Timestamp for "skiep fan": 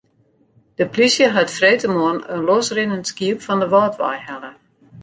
3.11-3.59